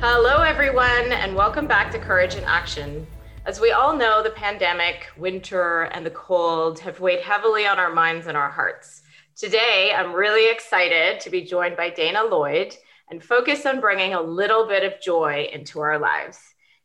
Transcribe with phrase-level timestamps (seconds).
[0.00, 3.04] Hello, everyone, and welcome back to Courage in Action.
[3.46, 7.92] As we all know, the pandemic, winter, and the cold have weighed heavily on our
[7.92, 9.02] minds and our hearts.
[9.34, 12.76] Today, I'm really excited to be joined by Dana Lloyd
[13.10, 16.38] and focus on bringing a little bit of joy into our lives.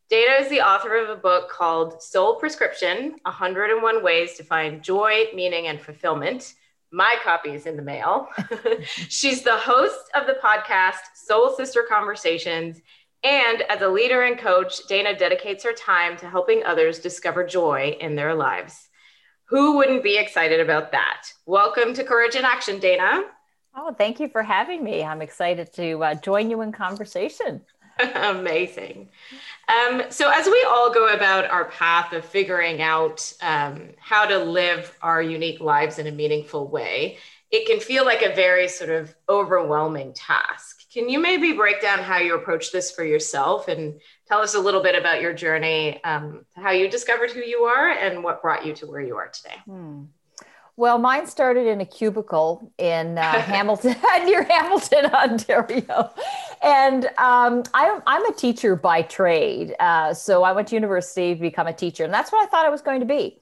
[0.09, 5.25] Dana is the author of a book called Soul Prescription 101 Ways to Find Joy,
[5.35, 6.55] Meaning, and Fulfillment.
[6.91, 8.27] My copy is in the mail.
[8.85, 12.81] She's the host of the podcast Soul Sister Conversations
[13.23, 17.95] and as a leader and coach, Dana dedicates her time to helping others discover joy
[17.99, 18.89] in their lives.
[19.45, 21.27] Who wouldn't be excited about that?
[21.45, 23.23] Welcome to Courage in Action, Dana.
[23.75, 25.03] Oh, thank you for having me.
[25.03, 27.61] I'm excited to uh, join you in conversation.
[28.15, 29.09] Amazing.
[29.67, 34.37] Um, so, as we all go about our path of figuring out um, how to
[34.37, 37.17] live our unique lives in a meaningful way,
[37.51, 40.82] it can feel like a very sort of overwhelming task.
[40.93, 44.59] Can you maybe break down how you approach this for yourself and tell us a
[44.59, 48.63] little bit about your journey, um, how you discovered who you are and what brought
[48.63, 49.55] you to where you are today?
[49.65, 50.03] Hmm.
[50.75, 56.11] Well, mine started in a cubicle in uh, Hamilton, near Hamilton, Ontario.
[56.61, 59.75] And um, I, am a teacher by trade.
[59.79, 62.65] Uh, so I went to university to become a teacher, and that's what I thought
[62.65, 63.39] I was going to be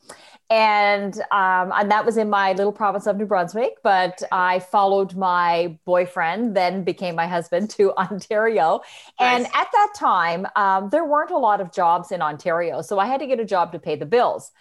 [0.52, 3.78] and um, and that was in my little province of New Brunswick.
[3.84, 8.82] But I followed my boyfriend, then became my husband, to Ontario.
[9.20, 9.46] Nice.
[9.46, 13.06] And at that time, um, there weren't a lot of jobs in Ontario, so I
[13.06, 14.52] had to get a job to pay the bills.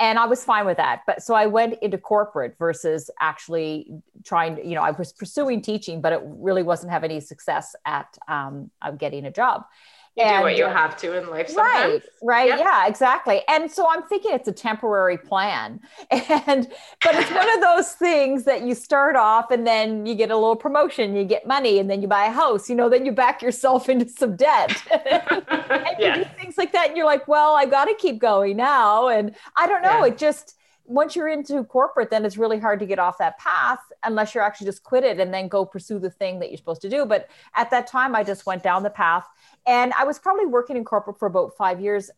[0.00, 1.00] And I was fine with that.
[1.06, 3.90] But so I went into corporate versus actually
[4.24, 4.58] trying.
[4.68, 8.70] You know, I was pursuing teaching, but it really wasn't having any success at um,
[8.98, 9.64] getting a job
[10.18, 11.92] you and, do what you have to in life sometimes.
[11.92, 12.58] right right yep.
[12.58, 15.80] yeah exactly and so i'm thinking it's a temporary plan
[16.10, 16.68] and
[17.02, 20.34] but it's one of those things that you start off and then you get a
[20.34, 23.12] little promotion you get money and then you buy a house you know then you
[23.12, 26.18] back yourself into some debt and yeah.
[26.18, 29.08] you do things like that and you're like well i got to keep going now
[29.08, 30.12] and i don't know yeah.
[30.12, 30.57] it just
[30.88, 34.42] once you're into corporate, then it's really hard to get off that path unless you're
[34.42, 37.04] actually just quit it and then go pursue the thing that you're supposed to do.
[37.04, 39.26] But at that time, I just went down the path
[39.66, 42.10] and I was probably working in corporate for about five years.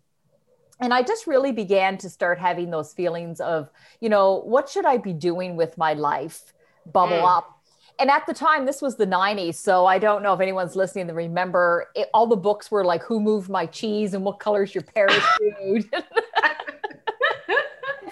[0.79, 3.69] And I just really began to start having those feelings of,
[4.01, 6.55] you know, what should I be doing with my life?
[6.91, 7.37] Bubble mm.
[7.37, 7.61] up.
[7.99, 9.57] And at the time, this was the 90s.
[9.57, 13.03] So I don't know if anyone's listening to remember it, all the books were like,
[13.03, 15.93] Who Moved My Cheese and What Color's Your Parachute?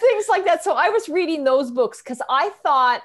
[0.01, 0.65] Things like that.
[0.65, 3.03] So I was reading those books because I thought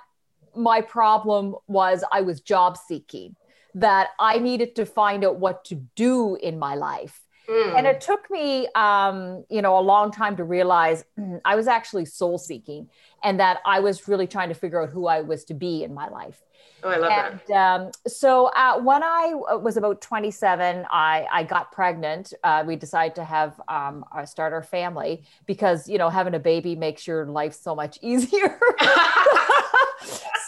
[0.56, 3.36] my problem was I was job seeking
[3.76, 7.20] that I needed to find out what to do in my life.
[7.50, 7.78] Mm.
[7.78, 11.04] And it took me, um, you know, a long time to realize
[11.46, 12.90] I was actually soul seeking
[13.24, 15.94] and that I was really trying to figure out who I was to be in
[15.94, 16.42] my life.
[16.84, 17.82] Oh, I love and, that.
[17.82, 22.34] Um, so uh, when I was about 27, I, I got pregnant.
[22.44, 26.40] Uh, we decided to have um, uh, start our family because you know having a
[26.40, 28.60] baby makes your life so much easier.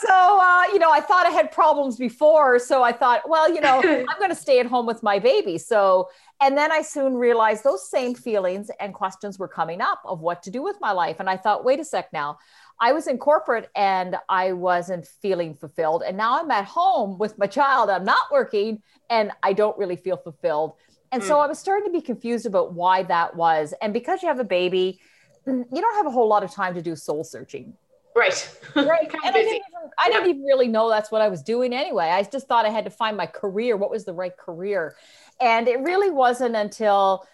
[0.02, 3.62] so uh, you know, I thought I had problems before, so I thought, well, you
[3.62, 3.80] know,
[4.10, 5.58] I'm going to stay at home with my baby.
[5.58, 6.10] So,
[6.42, 10.44] and then I soon realized those same feelings and questions were coming up of what
[10.44, 12.38] to do with my life, and I thought, wait a sec, now.
[12.80, 16.04] I was in corporate and I wasn't feeling fulfilled.
[16.06, 17.90] And now I'm at home with my child.
[17.90, 20.74] I'm not working and I don't really feel fulfilled.
[21.12, 21.28] And mm.
[21.28, 23.74] so I was starting to be confused about why that was.
[23.82, 25.00] And because you have a baby,
[25.48, 27.74] you don't have a whole lot of time to do soul searching.
[28.16, 28.58] Right.
[28.76, 29.10] Right.
[29.10, 29.64] and I, didn't, even,
[29.98, 32.08] I didn't even really know that's what I was doing anyway.
[32.08, 33.78] I just thought I had to find my career.
[33.78, 34.98] What was the right career?
[35.40, 37.26] And it really wasn't until,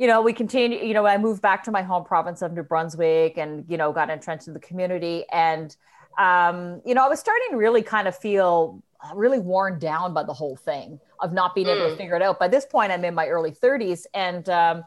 [0.00, 2.62] you know, we continue, you know, I moved back to my home province of New
[2.62, 5.26] Brunswick and, you know, got entrenched in the community.
[5.30, 5.76] And,
[6.18, 8.82] um, you know, I was starting to really kind of feel
[9.14, 11.76] really worn down by the whole thing of not being mm.
[11.76, 11.98] able to mm.
[11.98, 12.38] figure it out.
[12.38, 14.06] By this point, I'm in my early 30s.
[14.14, 14.84] And, um,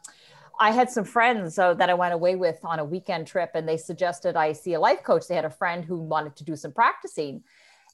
[0.60, 3.68] I had some friends uh, that I went away with on a weekend trip, and
[3.68, 5.28] they suggested I see a life coach.
[5.28, 7.44] They had a friend who wanted to do some practicing.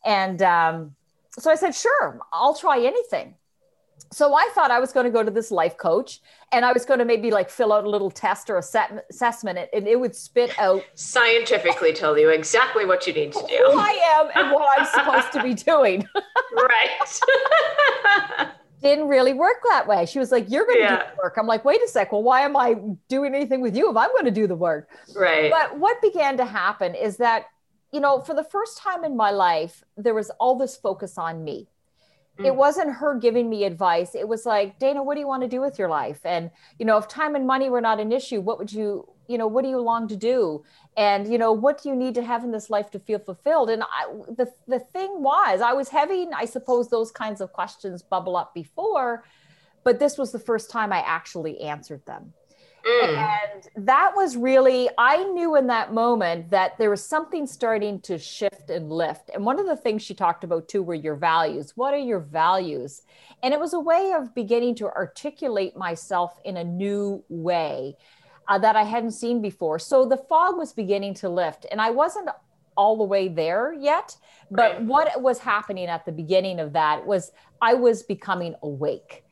[0.06, 0.96] And um,
[1.32, 3.36] so I said, sure, I'll try anything.
[4.12, 6.20] So I thought I was going to go to this life coach
[6.52, 9.06] and I was going to maybe like fill out a little test or a set
[9.10, 13.70] assessment and it would spit out scientifically tell you exactly what you need to do.
[13.72, 16.08] Who I am and what I'm supposed to be doing.
[16.54, 18.50] right.
[18.82, 20.06] didn't really work that way.
[20.06, 20.96] She was like, You're going to Yeah.
[21.04, 21.36] do the work.
[21.38, 22.12] I'm like, Wait a sec.
[22.12, 22.76] Well, why am I
[23.10, 24.90] doing anything with you if I'm going to do the work?
[25.16, 25.52] Right.
[25.52, 27.46] But what began to happen is that,
[27.92, 31.44] you know, for the first time in my life, there was all this focus on
[31.44, 31.68] me.
[32.40, 32.56] It Mm.
[32.56, 34.16] wasn't her giving me advice.
[34.16, 36.22] It was like, Dana, what do you want to do with your life?
[36.26, 39.38] And, you know, if time and money were not an issue, what would you, you
[39.38, 40.64] know, what do you long to do?
[40.96, 43.70] And, you know, what do you need to have in this life to feel fulfilled?
[43.70, 48.02] And I, the, the thing was, I was having, I suppose, those kinds of questions
[48.02, 49.26] bubble up before,
[49.84, 52.34] but this was the first time I actually answered them.
[52.86, 53.18] Mm.
[53.18, 58.18] And that was really, I knew in that moment that there was something starting to
[58.18, 59.30] shift and lift.
[59.34, 61.74] And one of the things she talked about too were your values.
[61.76, 63.02] What are your values?
[63.44, 67.96] And it was a way of beginning to articulate myself in a new way
[68.48, 69.80] uh, that I hadn't seen before.
[69.80, 71.66] So the fog was beginning to lift.
[71.72, 72.30] And I wasn't
[72.76, 74.16] all the way there yet.
[74.50, 74.84] But Right.
[74.84, 77.32] what was happening at the beginning of that was
[77.62, 79.26] I was becoming awake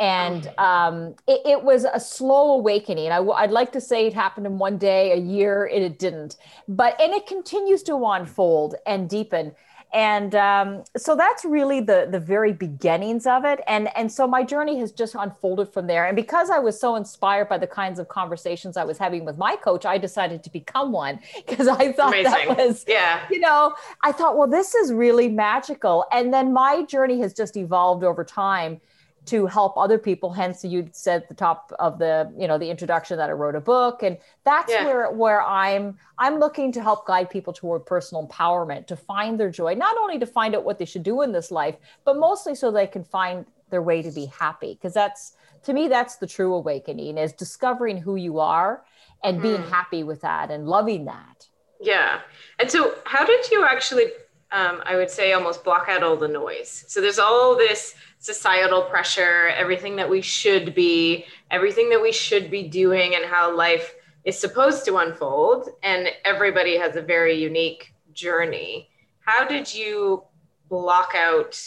[0.00, 3.12] and um, it, it was a slow awakening.
[3.12, 6.36] I, would like to say it happened in one day, a year, and it didn't.
[6.66, 9.52] But and it continues to unfold and deepen.
[9.92, 13.60] And um, so that's really the the very beginnings of it.
[13.68, 16.06] And and so my journey has just unfolded from there.
[16.06, 19.38] And because I was so inspired by the kinds of conversations I was having with
[19.38, 22.48] my coach, I decided to become one because I thought Amazing.
[22.48, 23.20] that was yeah.
[23.30, 26.04] you know, I thought, well, this is really magical.
[26.10, 28.80] And then my journey has just evolved over time
[29.26, 30.32] to help other people.
[30.32, 33.54] Hence, you said at the top of the, you know, the introduction that I wrote
[33.54, 34.84] a book, and that's Yeah.
[34.84, 39.50] where where I'm I'm looking to help guide people toward personal empowerment to find their
[39.50, 42.54] joy, not only to find out what they should do in this life, but mostly
[42.54, 44.74] so they can find their way to be happy.
[44.74, 45.32] Because that's
[45.64, 48.84] to me, that's the true awakening is discovering who you are
[49.22, 49.68] and being Mhm.
[49.70, 51.48] happy with that and loving that.
[51.80, 52.20] Yeah.
[52.58, 54.06] And so, how did you actually,
[54.52, 56.84] um, I would say, almost block out all the noise?
[56.88, 57.94] So, there's all this
[58.24, 63.54] societal pressure, everything that we should be, everything that we should be doing, and how
[63.54, 63.94] life
[64.24, 65.68] is supposed to unfold.
[65.82, 68.88] And everybody has a very unique journey.
[69.20, 70.24] How did you
[70.70, 71.60] block out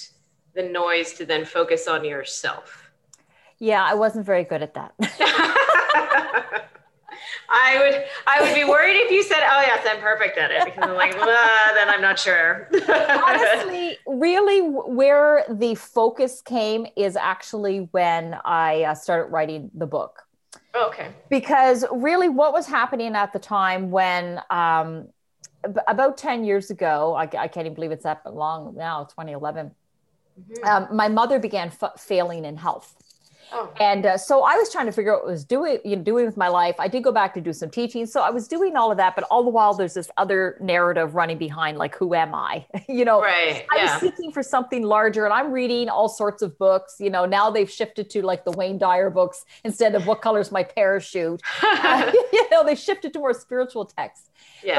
[0.55, 2.89] the noise to then focus on yourself?
[3.59, 4.95] Yeah, I wasn't very good at that.
[7.49, 10.65] I would I would be worried if you said, "Oh yes, I'm perfect at it,"
[10.65, 12.69] because I'm like, well, then I'm not sure.
[13.25, 20.23] honestly really where the focus came is actually when i uh, started writing the book
[20.75, 21.09] okay.
[21.29, 25.07] because really what was happening at the time when um,
[25.87, 29.71] about 10 years ago I, I can't even believe it's that long now 2011
[30.39, 30.67] Mhm.
[30.67, 32.95] um, my mother began f- failing in health
[33.53, 35.95] Oh, and uh, so I was trying to figure out what I was doing, you
[35.95, 36.75] know, doing with my life.
[36.79, 38.05] I did go back to do some teaching.
[38.05, 41.15] So I was doing all of that, but all the while there's this other narrative
[41.15, 42.65] running behind, like, who am I?
[42.89, 43.65] you know, right.
[43.71, 43.83] I Yeah.
[43.83, 46.95] was seeking for something larger and I'm reading all sorts of books.
[46.99, 50.51] You know, now they've shifted to like the Wayne Dyer books instead of what color's
[50.51, 51.41] my parachute.
[51.63, 54.29] you know, they shifted to more spiritual texts.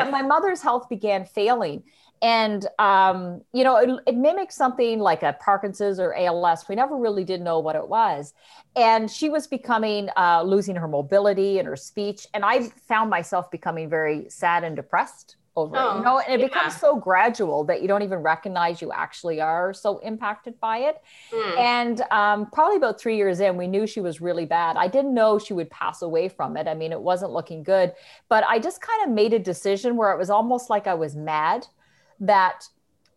[0.04, 1.84] But my mother's health began failing.
[2.22, 6.68] And, um, you know, it, it mimicked something like a Parkinson's or ALS.
[6.68, 8.34] We never really did know what it was.
[8.76, 12.26] And she was becoming, uh, losing her mobility and her speech.
[12.34, 16.34] And I found myself becoming very sad and depressed over it, Oh, you know, and
[16.34, 16.46] it yeah.
[16.46, 21.02] becomes so gradual that you don't even recognize you actually are so impacted by it.
[21.32, 21.58] Mm.
[21.58, 24.76] And um, probably about three years in, we knew she was really bad.
[24.76, 26.68] I didn't know she would pass away from it.
[26.68, 27.92] I mean, it wasn't looking good,
[28.28, 31.16] but I just kind of made a decision where it was almost like I was
[31.16, 31.66] mad
[32.20, 32.68] that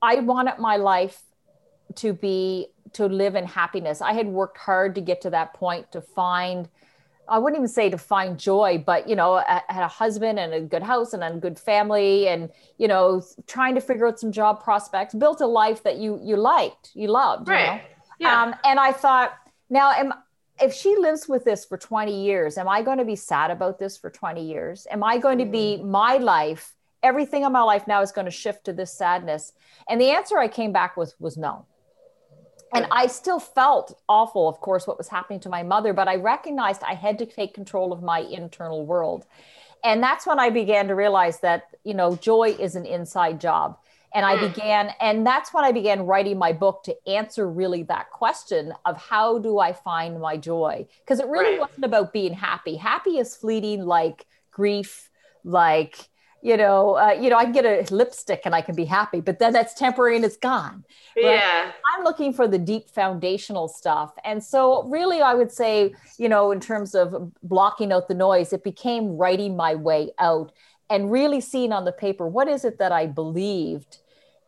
[0.01, 1.21] I wanted my life
[1.95, 4.01] to be to live in happiness.
[4.01, 6.67] I had worked hard to get to that point to find
[7.31, 10.53] I wouldn't even say to find joy, but you know, I had a husband and
[10.53, 14.33] a good house and a good family, and you know, trying to figure out some
[14.33, 17.59] job prospects, built a life that you you liked, you loved, you know?
[17.59, 17.83] Right.
[18.19, 18.43] Yeah.
[18.43, 19.33] Um, and I thought,
[19.69, 20.13] now, am,
[20.61, 23.79] if she lives with this for 20 years, am I going to be sad about
[23.79, 24.85] this for 20 years?
[24.91, 26.75] Am I going to be my life?
[27.03, 29.53] Everything in my life now is going to shift to this sadness.
[29.89, 31.65] And the answer I came back with was no.
[32.73, 36.15] And I still felt awful, of course, what was happening to my mother, but I
[36.15, 39.25] recognized I had to take control of my internal world.
[39.83, 43.77] And that's when I began to realize that, you know, joy is an inside job
[44.13, 44.53] and i Mm.
[44.53, 48.97] began and that's when i began writing my book to answer really that question of
[48.97, 51.59] how do i find my joy because it really Right.
[51.59, 55.09] wasn't about being happy happy is fleeting like grief
[55.43, 56.09] like
[56.41, 59.21] you know uh, you know i can get a lipstick and i can be happy
[59.21, 60.83] but then that's temporary and it's gone
[61.15, 61.35] right.
[61.35, 61.71] yeah.
[61.93, 64.13] I'm looking for the deep foundational stuff.
[64.23, 68.53] And so, really, I would say, you know, in terms of blocking out the noise,
[68.53, 70.51] it became writing my way out
[70.89, 73.97] and really seeing on the paper what is it that I believed.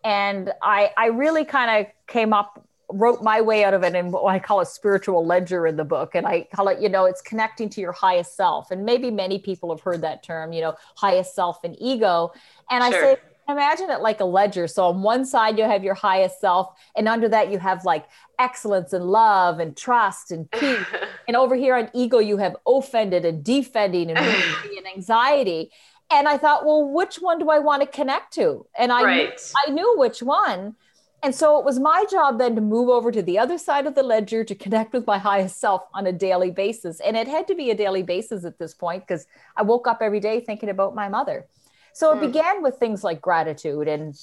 [0.03, 4.11] And I, I really kind of came up wrote my way out of it in
[4.11, 6.15] what I call a spiritual ledger in the book.
[6.15, 8.71] And I call it, you know, it's connecting to your highest self.
[8.71, 12.31] And maybe many people have heard that term, you know, highest self and ego.
[12.69, 13.03] And sure.
[13.03, 14.67] I say, imagine it like a ledger.
[14.67, 18.05] So on one side, you have your highest self, and under that, you have like
[18.39, 20.85] excellence and love and trust and peace.
[21.27, 25.71] and over here on ego, you have offended and defending and, and anxiety.
[26.11, 28.65] And I thought, well, which one do I want to connect to?
[28.77, 29.29] And I, right.
[29.29, 29.35] knew,
[29.65, 30.75] I knew which one.
[31.23, 33.95] And so it was my job then to move over to the other side of
[33.95, 36.99] the ledger to connect with my highest self on a daily basis.
[36.99, 39.25] And it had to be a daily basis at this point because
[39.55, 41.47] I woke up every day thinking about my mother.
[41.93, 42.21] So it mm.
[42.21, 44.13] began with things like gratitude and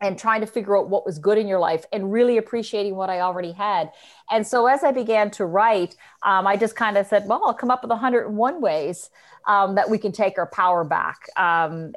[0.00, 3.10] and trying to figure out what was good in your life and really appreciating what
[3.10, 3.92] I already had.
[4.30, 7.54] And so as I began to write, um, I just kind of said, well, I'll
[7.54, 9.10] come up with 101 ways
[9.46, 11.26] um, that we can take our power back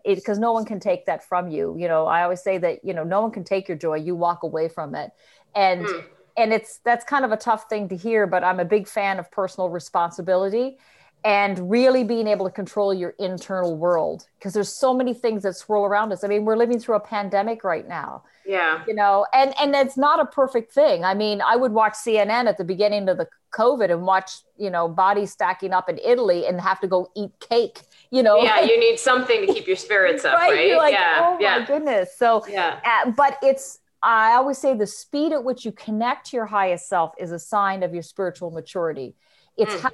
[0.05, 1.75] because um, no one can take that from you.
[1.77, 3.95] You know, I always say that, you know, no one can take your joy.
[3.95, 5.11] You walk away from it.
[5.55, 6.03] And, mm.
[6.35, 9.17] and it's, that's kind of a tough thing to hear, but I'm a big fan
[9.17, 10.77] of personal responsibility
[11.25, 15.55] and really being able to control your internal world because there's so many things that
[15.55, 16.23] swirl around us.
[16.23, 18.23] I mean, we're living through a pandemic right now.
[18.45, 18.83] Yeah.
[18.87, 21.05] You know, and and it's not a perfect thing.
[21.05, 24.69] I mean, I would watch CNN at the beginning of the COVID and watch, you
[24.69, 28.41] know, bodies stacking up in Italy and have to go eat cake, you know.
[28.41, 30.51] Yeah, you need something to keep your spirits up, right?
[30.51, 30.77] right?
[30.77, 31.19] Like, yeah.
[31.21, 32.17] oh my goodness.
[32.17, 32.79] So, yeah.
[32.83, 36.89] Uh, but it's I always say the speed at which you connect to your highest
[36.89, 39.15] self is a sign of your spiritual maturity.
[39.55, 39.79] It's mm.
[39.79, 39.91] how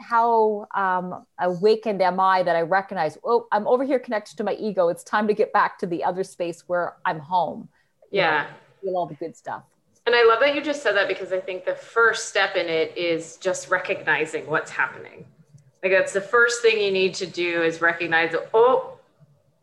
[0.00, 4.54] how um, awakened am I that I recognize, oh, I'm over here connected to my
[4.54, 4.88] ego.
[4.88, 7.68] It's time to get back to the other space where I'm home.
[8.10, 8.42] Yeah.
[8.42, 8.48] know,
[8.82, 9.62] feel all the good stuff.
[10.06, 12.66] And I love that you just said that because I think the first step in
[12.66, 15.24] it is just recognizing what's happening.
[15.82, 18.94] Like that's the first thing you need to do is recognize, oh,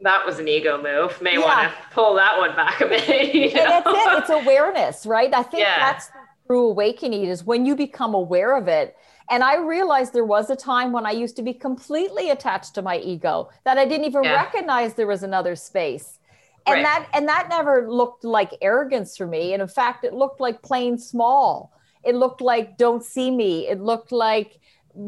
[0.01, 1.20] that was an ego move.
[1.22, 1.39] May yeah.
[1.39, 3.08] want to pull that one back a bit.
[3.34, 3.63] You know?
[3.63, 4.36] And that's it.
[4.36, 5.34] It's awareness, right?
[5.34, 5.79] I think yeah.
[5.79, 8.96] that's the true awakening is when you become aware of it
[9.29, 12.81] and I realized there was a time when I used to be completely attached to
[12.81, 14.34] my ego that I didn't even yeah.
[14.34, 16.19] recognize there was another space.
[16.65, 16.84] And right.
[16.84, 19.53] that and that never looked like arrogance for me.
[19.53, 21.74] And in fact, it looked like plain small.
[22.03, 23.67] It looked like don't see me.
[23.67, 24.60] It looked like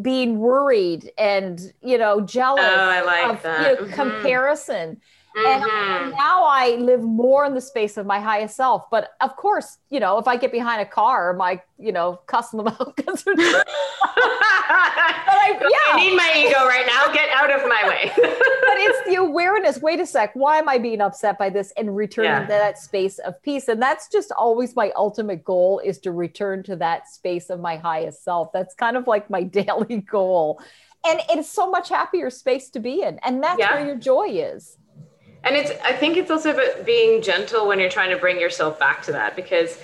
[0.01, 3.61] being worried and you know jealous oh, I like of that.
[3.61, 3.93] You know, mm-hmm.
[3.93, 5.01] comparison.
[5.45, 6.05] Mm-hmm.
[6.05, 8.89] And now I live more in the space of my highest self.
[8.89, 12.57] But of course, you know, if I get behind a car, my, you know, cussing
[12.57, 13.35] them out because they're.
[13.35, 15.93] but I, yeah.
[15.93, 17.11] I need my ego right now.
[17.13, 18.11] Get out of my way.
[18.15, 19.81] but it's the awareness.
[19.81, 20.31] Wait a sec.
[20.33, 21.73] Why am I being upset by this?
[21.77, 22.41] And returning yeah.
[22.41, 23.67] to that space of peace.
[23.67, 27.77] And that's just always my ultimate goal is to return to that space of my
[27.77, 28.51] highest self.
[28.53, 30.61] That's kind of like my daily goal.
[31.07, 33.19] And it's so much happier space to be in.
[33.19, 33.75] And that's yeah.
[33.75, 34.77] where your joy is
[35.43, 38.79] and it's i think it's also about being gentle when you're trying to bring yourself
[38.79, 39.79] back to that because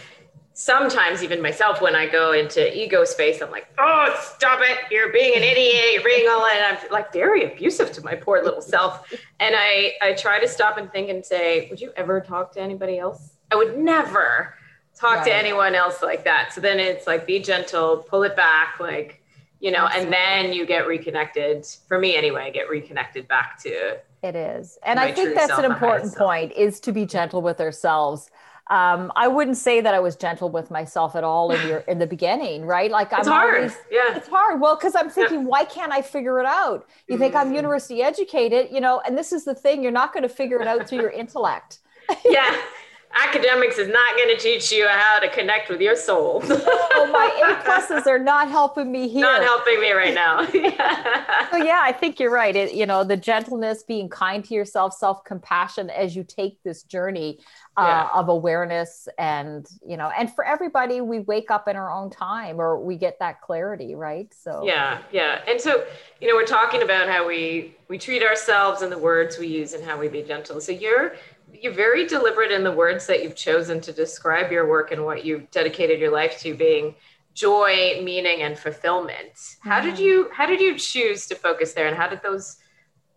[0.54, 4.78] sometimes even myself when i go into ego space i'm like oh stop it.
[4.92, 5.94] You're being an idiot.
[5.94, 9.12] You're being all and i'm like very abusive to my poor little self.
[9.40, 12.62] And i i try to stop and think and say would you ever talk to
[12.62, 13.38] anybody else?
[13.52, 14.56] I would never
[14.96, 15.26] talk right.
[15.26, 16.54] to anyone else like that.
[16.54, 19.22] So then it's like be gentle pull it back like
[19.60, 24.36] you know and then you get reconnected for me anyway get reconnected back to it
[24.36, 24.80] is.
[24.84, 28.32] And I think that's an important point is to be gentle with ourselves.
[28.72, 32.00] Um, I wouldn't say that I was gentle with myself at all in your in
[32.00, 32.90] the beginning, right?
[32.90, 33.56] Like I'm it's hard.
[33.56, 34.60] Always, yeah, it's hard.
[34.60, 35.46] Well, because I'm thinking, yeah.
[35.46, 36.88] why can't I figure it out?
[37.08, 37.22] You mm-hmm.
[37.22, 37.56] think I'm mm-hmm.
[37.58, 40.68] university educated, you know, and this is the thing, you're not going to figure it
[40.68, 41.80] out through your intellect.
[42.26, 42.60] yeah
[43.16, 46.42] academics is not going to teach you how to connect with your soul.
[46.50, 49.22] oh, my A pluses are not helping me here.
[49.22, 50.46] Not helping me right now.
[51.52, 52.56] so yeah, I think you're right.
[52.56, 56.84] It, you know, the gentleness, being kind to yourself, self compassion as you take this
[56.84, 57.40] journey
[57.78, 58.20] uh, yeah.
[58.20, 62.60] of awareness, and you know, and for everybody, we wake up in our own time,
[62.60, 64.34] or we get that clarity, right?
[64.34, 65.86] So yeah, yeah, and so
[66.22, 69.74] you know, we're talking about how we we treat ourselves and the words we use
[69.74, 70.60] and how we be gentle.
[70.60, 71.16] So you're
[71.54, 75.26] you're very deliberate in the words that you've chosen to describe your work and what
[75.26, 76.96] you've dedicated your life to being
[77.34, 80.04] joy meaning and fulfillment how did mm-hmm.
[80.04, 82.58] you how did you choose to focus there and how did those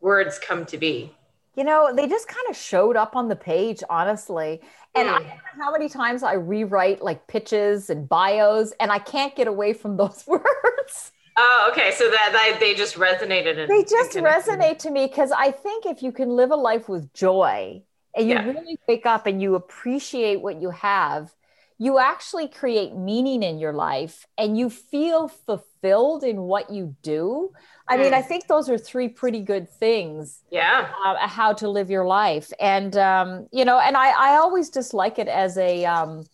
[0.01, 1.15] words come to be
[1.55, 4.61] you know they just kind of showed up on the page honestly
[4.95, 5.13] and mm.
[5.13, 9.73] I, how many times i rewrite like pitches and bios and i can't get away
[9.73, 11.93] from those words Oh, okay.
[11.93, 13.59] So that, that they just resonated.
[13.59, 16.89] And, they just resonate to me because I think if you can live a life
[16.89, 17.81] with joy,
[18.19, 18.45] and you yeah.
[18.45, 21.33] really wake up and you appreciate what you have,
[21.79, 27.53] you actually create meaning in your life and you feel fulfilled in what you do.
[27.87, 28.01] I mm.
[28.01, 30.43] mean, I think those are three pretty good things.
[30.51, 30.91] Yeah.
[31.07, 32.53] Uh, how to live your life.
[32.59, 36.25] And, um, you know, and I, I always just like it as a, um,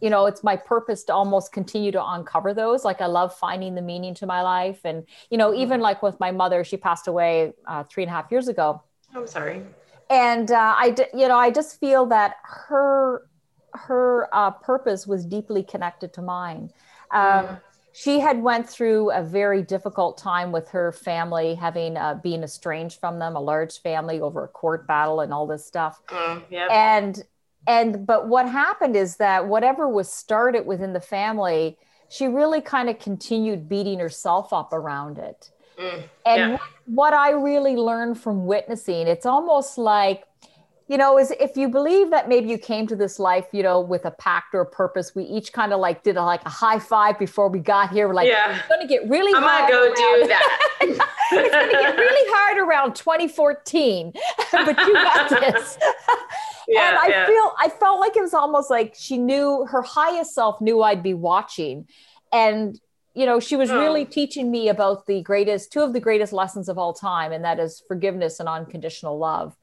[0.00, 3.74] you know it's my purpose to almost continue to uncover those like i love finding
[3.74, 7.06] the meaning to my life and you know even like with my mother she passed
[7.06, 8.82] away uh, three and a half years ago
[9.14, 9.62] i'm sorry
[10.10, 13.28] and uh, i you know i just feel that her
[13.72, 16.70] her uh, purpose was deeply connected to mine
[17.10, 17.60] um, mm.
[17.92, 23.00] she had went through a very difficult time with her family having uh, been estranged
[23.00, 26.70] from them a large family over a court battle and all this stuff mm, yep.
[26.70, 27.24] and
[27.66, 31.76] and but what happened is that whatever was started within the family
[32.08, 36.58] she really kind of continued beating herself up around it mm, and yeah.
[36.86, 40.24] what i really learned from witnessing it's almost like
[40.88, 43.80] you know is if you believe that maybe you came to this life you know
[43.80, 46.50] with a pact or a purpose we each kind of like did a, like a
[46.50, 48.56] high five before we got here we're like yeah.
[48.56, 49.94] it's going to get really i'm gonna go around.
[49.94, 50.98] do that it's
[51.30, 54.12] going to get really hard around 2014
[54.52, 55.78] but you got this
[56.68, 57.26] yeah, and I yeah.
[57.26, 61.02] feel I felt like it was almost like she knew her highest self knew I'd
[61.02, 61.88] be watching.
[62.32, 62.78] And
[63.14, 63.78] you know, she was oh.
[63.78, 67.44] really teaching me about the greatest two of the greatest lessons of all time, and
[67.44, 69.56] that is forgiveness and unconditional love.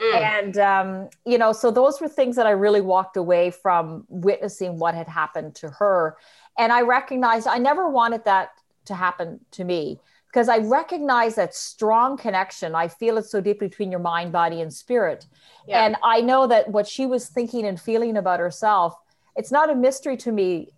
[0.00, 0.14] Mm.
[0.14, 4.78] And um, you know, so those were things that I really walked away from witnessing
[4.78, 6.16] what had happened to her.
[6.56, 8.50] And I recognized I never wanted that
[8.86, 12.74] to happen to me because I recognize that strong connection.
[12.74, 15.26] I feel it so deeply between your mind, body, and spirit.
[15.66, 15.84] Yeah.
[15.84, 18.94] And I know that what she was thinking and feeling about herself,
[19.36, 20.68] it's not a mystery to me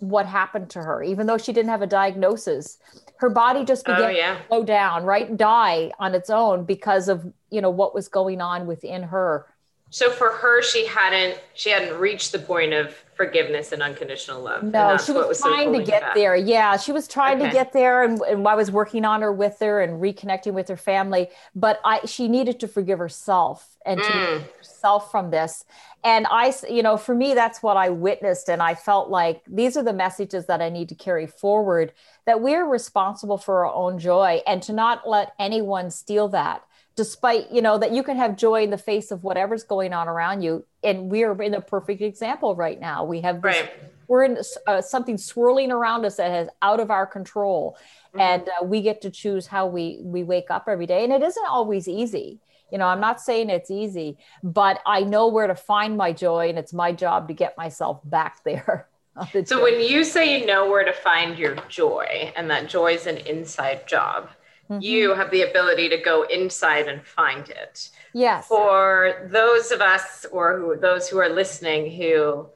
[0.00, 2.78] what happened to her, even though she didn't have a diagnosis.
[3.16, 4.38] Her body just oh, began oh, yeah.
[4.38, 8.40] to slow down, right, die on its own because of you know what was going
[8.40, 9.46] on within her.
[9.92, 14.62] So for her, she hadn't she hadn't reached the point of forgiveness and unconditional love.
[14.62, 16.36] No, she was, was trying to get there.
[16.36, 17.48] Yeah, she was trying okay.
[17.48, 20.68] to get there, and, and I was working on her with her and reconnecting with
[20.68, 21.28] her family.
[21.56, 24.06] But I, she needed to forgive herself and mm.
[24.06, 25.64] to herself from this.
[26.04, 29.76] And I, you know, for me, that's what I witnessed, and I felt like these
[29.76, 31.92] are the messages that I need to carry forward.
[32.26, 36.62] That we're responsible for our own joy, and to not let anyone steal that
[36.96, 40.08] despite you know that you can have joy in the face of whatever's going on
[40.08, 43.72] around you and we're in a perfect example right now we have this, right.
[44.08, 47.76] we're in uh, something swirling around us that is out of our control
[48.08, 48.20] mm-hmm.
[48.20, 51.22] and uh, we get to choose how we we wake up every day and it
[51.22, 52.40] isn't always easy
[52.72, 56.48] you know i'm not saying it's easy but i know where to find my joy
[56.48, 58.88] and it's my job to get myself back there
[59.32, 59.62] the so joy.
[59.62, 63.18] when you say you know where to find your joy and that joy is an
[63.18, 64.28] inside job
[64.70, 64.80] mm-hmm.
[64.80, 67.90] you have the ability to go inside and find it.
[68.12, 68.46] Yes.
[68.46, 72.48] For those of us or who, those who are listening who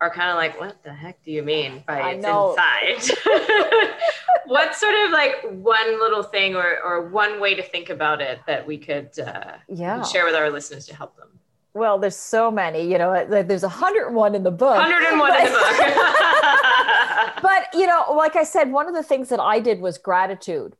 [0.00, 2.50] are kind of like, what the heck do you mean by I it's know.
[2.50, 3.16] inside?
[4.46, 8.40] what sort of like one little thing or, or one way to think about it
[8.46, 10.02] that we could uh, yeah.
[10.02, 11.28] share with our listeners to help them?
[11.74, 14.76] Well, there's so many, you know, there's a hundred one in the book.
[14.76, 15.50] 101 in the
[17.32, 17.42] book.
[17.42, 20.76] but, you know, like I said, one of the things that I did was gratitude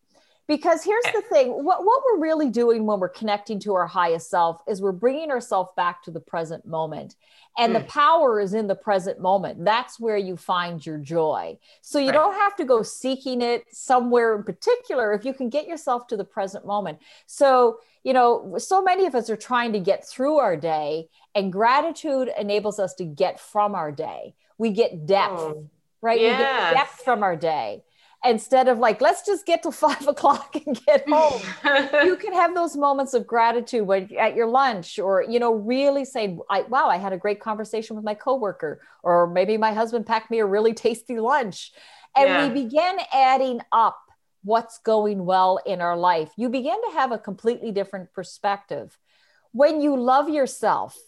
[0.52, 4.28] because here's the thing what, what we're really doing when we're connecting to our highest
[4.28, 7.16] self is we're bringing ourselves back to the present moment.
[7.56, 7.78] And mm.
[7.78, 9.64] the power is in the present moment.
[9.64, 11.56] That's where you find your joy.
[11.80, 12.14] So you right.
[12.14, 16.18] don't have to go seeking it somewhere in particular if you can get yourself to
[16.18, 16.98] the present moment.
[17.24, 21.50] So you know so many of us are trying to get through our day and
[21.50, 24.34] gratitude enables us to get from our day.
[24.58, 25.70] We get depth oh,
[26.02, 26.20] right?
[26.20, 26.38] Yes.
[26.38, 27.84] we get depth from our day
[28.24, 31.42] instead of like let's just get to five o'clock and get home.
[32.04, 36.04] You can have those moments of gratitude when at your lunch or you know really
[36.04, 40.06] say I, wow i had a great conversation with my coworker or maybe my husband
[40.06, 41.72] packed me a really tasty lunch.
[42.16, 42.48] And yeah.
[42.48, 43.98] we begin adding up
[44.44, 46.30] what's going well in our life.
[46.36, 48.98] You begin to have a completely different perspective.
[49.52, 50.98] When you love yourself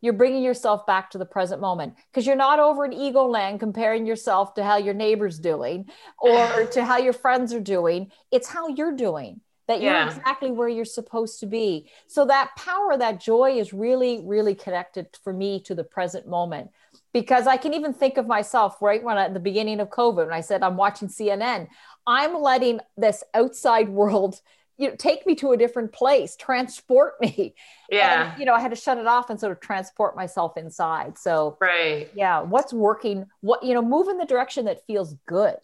[0.00, 3.60] you're bringing yourself back to the present moment because you're not over in ego land
[3.60, 5.86] comparing yourself to how your neighbor's doing
[6.18, 8.10] or to how your friends are doing.
[8.30, 10.06] It's how you're doing that you're yeah.
[10.08, 11.90] exactly where you're supposed to be.
[12.06, 16.70] So that power, that joy is really, really connected for me to the present moment.
[17.12, 20.32] Because I can even think of myself right when at the beginning of COVID, when
[20.32, 21.68] I said I'm watching CNN,
[22.06, 24.40] I'm letting this outside world
[24.78, 27.54] you know, take me to a different place, transport me.
[27.90, 28.32] Yeah.
[28.32, 31.16] And, you know, I had to shut it off and sort of transport myself inside.
[31.16, 32.10] So, right.
[32.14, 32.42] Yeah.
[32.42, 33.24] What's working?
[33.40, 35.56] What, you know, move in the direction that feels good.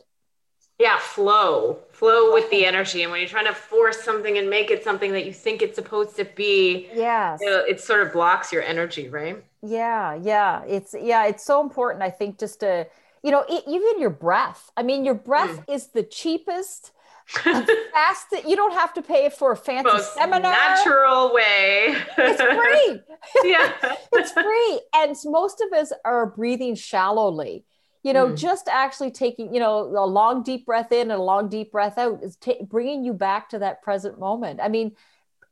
[0.78, 0.96] Yeah.
[0.98, 3.02] Flow, flow with the energy.
[3.02, 5.74] And when you're trying to force something and make it something that you think it's
[5.74, 9.44] supposed to be, yeah, You know, it sort of blocks your energy, right?
[9.62, 10.14] Yeah.
[10.14, 10.64] Yeah.
[10.64, 12.02] It's, yeah, it's so important.
[12.02, 12.86] I think just to,
[13.22, 14.70] you know, even your breath.
[14.78, 15.74] I mean, your breath mm.
[15.74, 16.92] is the cheapest
[17.26, 20.52] fast that you don't have to pay for a fancy Most seminar.
[20.52, 21.96] Natural way.
[22.18, 23.00] it's free.
[23.50, 23.72] yeah.
[24.12, 24.80] it's free.
[24.94, 27.64] And most of us are breathing shallowly.
[28.02, 28.36] you know mm.
[28.36, 31.96] just actually taking you know a long deep breath in and a long deep breath
[31.98, 34.92] out is t- bringing you back to that present moment i mean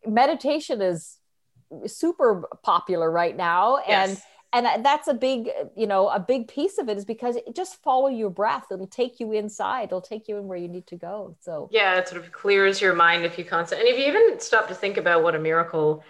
[0.07, 1.19] meditation is
[1.87, 4.11] super popular right now yes.
[4.11, 7.55] and that's a big uh, you know a big piece of it is because it
[7.55, 10.87] just follow your breath it'll take you inside it'll take you in where you need
[10.87, 13.99] to go so yeah it sort of clears your mind if you constant and if
[13.99, 16.05] you even stop to think about what a miracle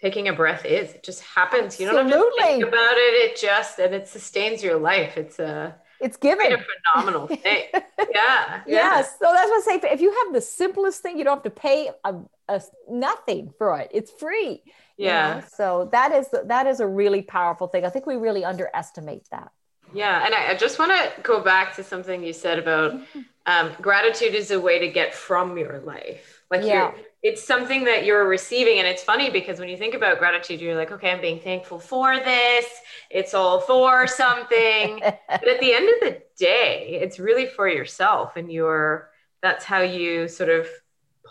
[0.00, 0.94] taking a breath is.
[0.94, 1.80] It just happens.
[1.80, 2.04] Absolutely.
[2.04, 3.30] You don't have to think about it.
[3.30, 5.16] It just and it sustains your life.
[5.16, 6.56] It's a it's given a
[6.94, 7.64] phenomenal thing.
[7.72, 8.62] yeah, yeah.
[8.66, 9.16] Yes.
[9.18, 9.88] So that's what I say.
[9.92, 12.14] If you have the simplest thing, you don't have to pay a,
[12.48, 13.90] a nothing for it.
[13.92, 14.62] It's free.
[15.00, 15.34] Yeah.
[15.34, 15.46] Know?
[15.52, 17.84] So that is that is a really powerful thing.
[17.84, 19.50] I think we really underestimate that.
[19.92, 23.20] Yeah, and I, I just want to go back to something you said about mm-hmm.
[23.46, 26.44] um, gratitude is a way to get from your life.
[26.50, 26.92] Like yeah.
[26.92, 30.60] you're it's something that you're receiving and it's funny because when you think about gratitude
[30.60, 32.66] you're like okay i'm being thankful for this
[33.10, 38.36] it's all for something but at the end of the day it's really for yourself
[38.36, 39.10] and your
[39.42, 40.66] that's how you sort of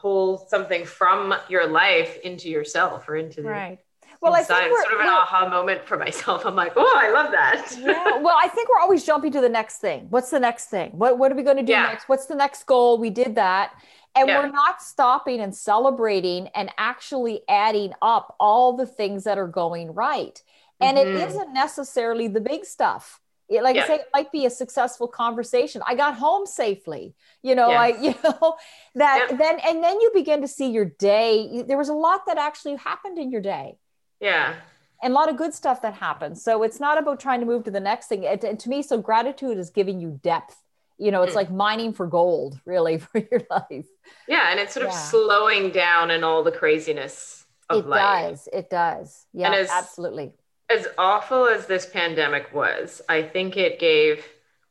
[0.01, 3.79] pull something from your life into yourself or into the right
[4.21, 4.55] well, inside.
[4.55, 6.45] I think sort of an aha moment for myself.
[6.45, 7.73] I'm like, oh, I love that.
[7.79, 8.17] yeah.
[8.19, 10.07] Well, I think we're always jumping to the next thing.
[10.09, 10.91] What's the next thing?
[10.91, 11.83] What What are we going to do yeah.
[11.83, 12.09] next?
[12.09, 12.97] What's the next goal?
[12.97, 13.71] We did that,
[14.15, 14.39] and yeah.
[14.39, 19.93] we're not stopping and celebrating and actually adding up all the things that are going
[19.93, 20.41] right.
[20.81, 21.17] And mm-hmm.
[21.17, 23.19] it isn't necessarily the big stuff.
[23.49, 23.83] It, like yeah.
[23.83, 25.81] I say, it might be a successful conversation.
[25.85, 27.15] I got home safely.
[27.41, 27.79] You know, yes.
[27.79, 28.55] I, you know,
[28.95, 29.38] that yeah.
[29.38, 31.63] then, and then you begin to see your day.
[31.67, 33.77] There was a lot that actually happened in your day.
[34.19, 34.55] Yeah.
[35.01, 36.38] And a lot of good stuff that happened.
[36.38, 38.23] So it's not about trying to move to the next thing.
[38.23, 40.57] It, and to me, so gratitude is giving you depth
[40.99, 41.38] you know it's mm.
[41.38, 43.88] like mining for gold really for your life
[44.27, 48.49] yeah and it's sort of slowing down in all the craziness of it life does
[48.51, 50.33] it does yeah absolutely
[50.69, 54.25] as awful as this pandemic was i think it gave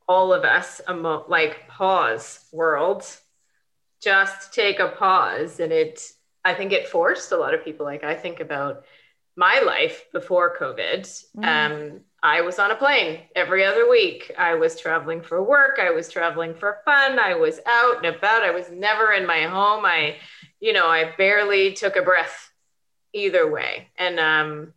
[0.09, 3.05] all of us a mo- like pause world
[4.01, 6.01] just take a pause and it
[6.45, 8.85] i think it forced a lot of people like i think about
[9.37, 11.03] my life before covid
[11.37, 11.45] mm.
[11.45, 14.33] um I was on a plane every other week.
[14.37, 15.79] I was traveling for work.
[15.81, 17.19] I was traveling for fun.
[17.19, 18.43] I was out and about.
[18.43, 19.85] I was never in my home.
[19.85, 20.17] I,
[20.59, 22.51] you know, I barely took a breath
[23.13, 23.89] either way.
[23.97, 24.75] And um,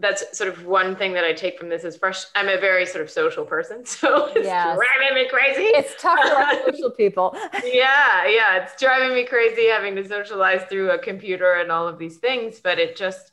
[0.00, 2.24] that's sort of one thing that I take from this is fresh.
[2.34, 3.84] I'm a very sort of social person.
[3.84, 4.76] So it's yes.
[4.76, 5.62] driving me crazy.
[5.62, 7.36] It's tough for social people.
[7.64, 8.26] yeah.
[8.28, 8.62] Yeah.
[8.62, 12.60] It's driving me crazy having to socialize through a computer and all of these things.
[12.60, 13.32] But it just,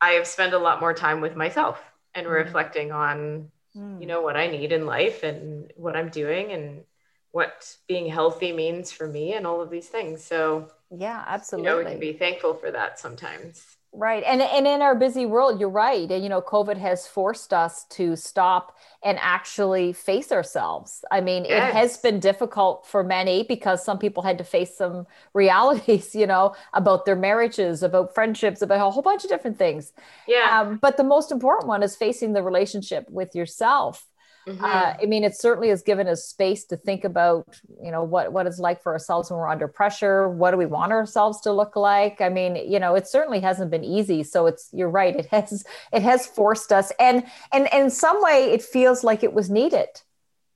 [0.00, 1.78] I have spent a lot more time with myself
[2.14, 2.30] and mm.
[2.30, 4.00] reflecting on mm.
[4.00, 6.84] you know what i need in life and what i'm doing and
[7.30, 11.76] what being healthy means for me and all of these things so yeah absolutely you
[11.76, 14.24] know we can be thankful for that sometimes Right.
[14.26, 16.10] And, and in our busy world, you're right.
[16.10, 21.04] And, you know, COVID has forced us to stop and actually face ourselves.
[21.10, 21.68] I mean, yes.
[21.68, 26.26] it has been difficult for many because some people had to face some realities, you
[26.26, 29.92] know, about their marriages, about friendships, about a whole bunch of different things.
[30.26, 30.60] Yeah.
[30.60, 34.06] Um, but the most important one is facing the relationship with yourself
[34.46, 34.64] Mm-hmm.
[34.64, 38.32] Uh, I mean, it certainly has given us space to think about, you know, what
[38.32, 40.28] what it's like for ourselves when we're under pressure.
[40.28, 42.20] What do we want ourselves to look like?
[42.20, 44.24] I mean, you know, it certainly hasn't been easy.
[44.24, 45.14] So it's you're right.
[45.14, 49.22] It has it has forced us, and and, and in some way, it feels like
[49.22, 49.88] it was needed.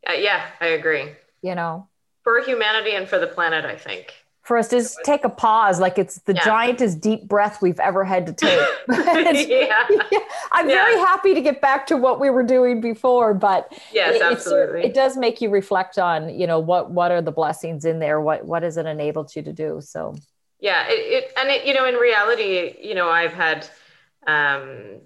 [0.09, 1.13] Uh, yeah, I agree.
[1.43, 1.89] You know,
[2.25, 4.15] for humanity and for the planet, I think
[4.47, 6.43] for us to just take a pause like it's the yeah.
[6.43, 9.85] giantest deep breath we've ever had to take yeah.
[9.91, 10.19] yeah.
[10.53, 10.75] i'm yeah.
[10.75, 14.85] very happy to get back to what we were doing before but yes it, absolutely
[14.85, 18.21] it does make you reflect on you know what what are the blessings in there
[18.21, 20.15] what what has it enabled you to do so
[20.61, 23.69] yeah it, it and it you know in reality you know i've had
[24.29, 25.01] um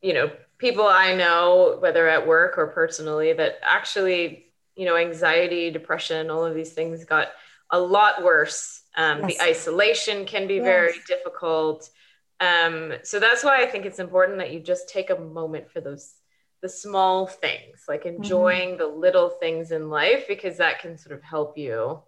[0.00, 5.70] you know people i know whether at work or personally that actually you know anxiety
[5.70, 7.28] depression all of these things got
[7.72, 8.82] a lot worse.
[8.96, 9.38] Um, yes.
[9.38, 10.64] The isolation can be yes.
[10.64, 11.90] very difficult.
[12.38, 15.80] Um, so that's why I think it's important that you just take a moment for
[15.80, 16.14] those
[16.60, 18.22] the small things, like mm-hmm.
[18.22, 18.78] enjoying mm-hmm.
[18.78, 22.00] the little things in life, because that can sort of help you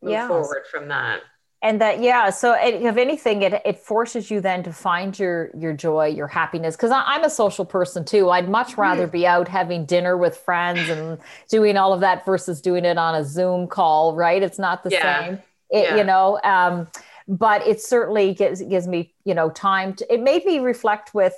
[0.00, 0.28] move yes.
[0.28, 1.20] forward from that
[1.62, 5.50] and that yeah so it, if anything it, it forces you then to find your
[5.56, 6.76] your joy your happiness.
[6.76, 8.30] Because i'm a social person too.
[8.30, 12.60] I'd much rather be out having dinner with friends and doing all of that versus
[12.60, 14.42] doing it on a zoom call right?
[14.42, 15.24] It's not the yeah.
[15.24, 15.42] same.
[15.70, 15.96] It, yeah.
[15.96, 16.88] you know um,
[17.28, 21.34] but it certainly gives gives me you know time to it made me reflect with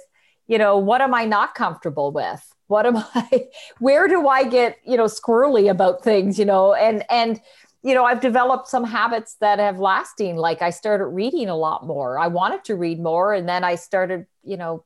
[0.46, 2.42] you know what am i not comfortable with?
[2.66, 3.46] What am i
[3.78, 6.72] where do i get you know squirrely about things you know?
[6.72, 7.40] And and
[7.84, 10.36] you know, I've developed some habits that have lasting.
[10.36, 12.18] Like I started reading a lot more.
[12.18, 13.34] I wanted to read more.
[13.34, 14.84] And then I started, you know,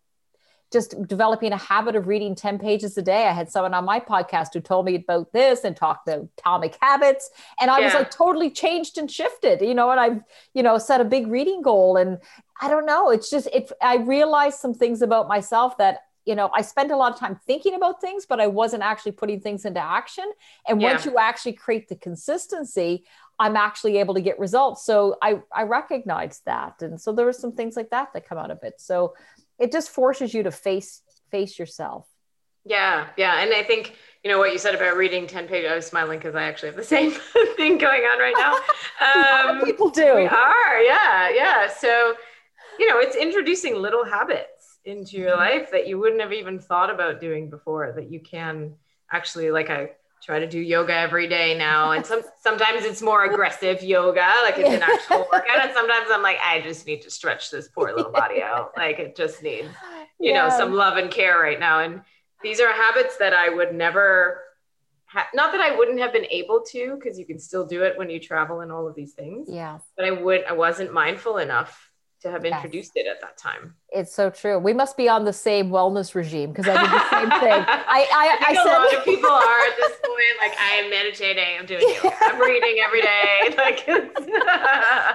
[0.73, 3.27] just developing a habit of reading 10 pages a day.
[3.27, 6.77] I had someone on my podcast who told me about this and talked about atomic
[6.83, 7.31] habits.
[7.61, 7.85] And I yeah.
[7.85, 10.21] was like totally changed and shifted, you know, and I've,
[10.53, 11.97] you know, set a big reading goal.
[11.97, 12.19] And
[12.61, 16.51] I don't know, it's just, it, I realized some things about myself that you know,
[16.55, 19.65] I spent a lot of time thinking about things, but I wasn't actually putting things
[19.65, 20.31] into action.
[20.69, 20.93] And yeah.
[20.93, 23.07] once you actually create the consistency,
[23.39, 24.85] I'm actually able to get results.
[24.85, 26.83] So I, I recognized that.
[26.83, 28.75] And so there were some things like that that come out of it.
[28.77, 29.15] So
[29.59, 32.07] it just forces you to face, face yourself.
[32.67, 33.07] Yeah.
[33.17, 33.41] Yeah.
[33.41, 36.19] And I think, you know, what you said about reading 10 pages, I was smiling
[36.19, 37.13] because I actually have the same
[37.57, 38.55] thing going on right now.
[39.01, 40.17] Um, people do.
[40.17, 40.81] We are.
[40.83, 41.31] Yeah.
[41.31, 41.69] Yeah.
[41.69, 42.15] So,
[42.81, 44.58] you know, it's introducing little habits
[44.89, 48.75] into your life that you wouldn't have even thought about doing before that you can
[49.13, 49.91] actually like I
[50.23, 54.59] try to do yoga every day now and some sometimes it's more aggressive yoga like
[54.59, 57.95] it's an actual workout and sometimes I'm like I just need to stretch this poor
[57.95, 59.69] little body out like it just needs
[60.19, 60.49] you yeah.
[60.49, 62.03] know some love and care right now and
[62.43, 64.43] these are habits that I would never
[65.07, 67.97] ha- not that I wouldn't have been able to because you can still do it
[67.97, 71.39] when you travel and all of these things yeah but I would I wasn't mindful
[71.39, 71.89] enough
[72.23, 73.07] to have introduced yes.
[73.07, 73.75] it at that time.
[73.91, 74.59] It's so true.
[74.59, 77.53] We must be on the same wellness regime because I did the same thing.
[77.67, 80.19] I, I, I, I said, a lot of people are at this point.
[80.41, 83.35] Like I am meditating, I'm doing yoga, I'm reading every day.
[83.59, 83.85] Like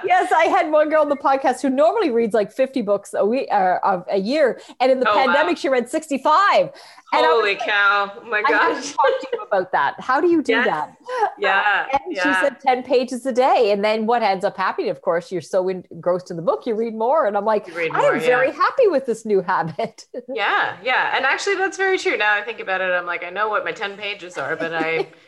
[0.04, 3.24] yes, I had one girl on the podcast who normally reads like 50 books a
[3.24, 5.60] week uh, a year, and in the oh, pandemic wow.
[5.60, 6.70] she read 65.
[7.12, 8.12] And Holy cow!
[8.16, 8.92] Oh my gosh!
[8.92, 9.94] talk to you about that.
[10.00, 10.66] How do you do yes.
[10.66, 10.96] that?
[11.38, 11.86] Yeah.
[11.92, 12.22] Uh, and yeah.
[12.22, 14.90] she said ten pages a day, and then what ends up happening?
[14.90, 17.26] Of course, you're so engrossed in the book, you read more.
[17.26, 18.18] And I'm like, I am yeah.
[18.18, 20.06] very happy with this new habit.
[20.28, 22.16] yeah, yeah, and actually, that's very true.
[22.16, 24.74] Now I think about it, I'm like, I know what my ten pages are, but
[24.74, 25.08] I.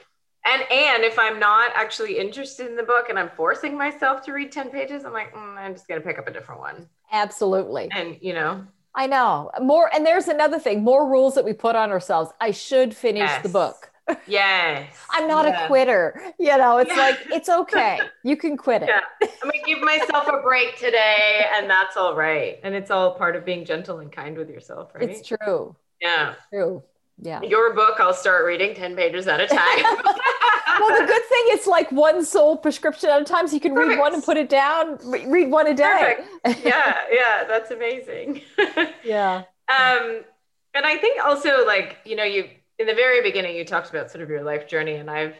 [0.49, 4.33] and and if i'm not actually interested in the book and i'm forcing myself to
[4.33, 6.89] read 10 pages i'm like mm, i'm just going to pick up a different one
[7.11, 8.65] absolutely and you know
[8.97, 9.95] I know more.
[9.95, 12.31] And there's another thing more rules that we put on ourselves.
[12.41, 13.43] I should finish yes.
[13.43, 13.86] the book.
[14.27, 14.93] Yes.
[15.11, 15.65] I'm not yeah.
[15.65, 16.21] a quitter.
[16.39, 16.97] You know, it's yeah.
[16.97, 18.01] like, it's okay.
[18.23, 18.89] You can quit it.
[18.89, 19.01] Yeah.
[19.23, 22.59] I'm going to give myself a break today, and that's all right.
[22.65, 25.09] And it's all part of being gentle and kind with yourself, right?
[25.09, 25.77] It's true.
[26.01, 26.33] Yeah.
[26.33, 26.83] It's true.
[27.23, 27.41] Yeah.
[27.43, 29.59] Your book, I'll start reading 10 pages at a time.
[30.81, 33.47] well, the good thing is like one soul prescription at a time.
[33.47, 33.91] So you can Perfect.
[33.91, 36.17] read one and put it down, read one a day.
[36.45, 36.65] Perfect.
[36.67, 36.97] Yeah.
[37.11, 37.45] Yeah.
[37.47, 38.43] That's amazing.
[39.05, 39.45] yeah.
[39.69, 40.25] Um,
[40.75, 44.11] and I think also like, you know, you, in the very beginning, you talked about
[44.11, 45.37] sort of your life journey and I've